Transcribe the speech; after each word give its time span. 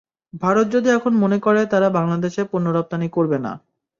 ভারত 0.41 0.65
যদি 0.67 0.89
এখন 0.89 1.13
মনে 1.15 1.37
করে 1.39 1.61
তারা 1.65 1.87
বাংলাদেশে 1.89 2.41
পণ্য 2.51 2.67
রপ্তানি 2.69 3.07
করবে 3.09 3.37
না। 3.39 3.51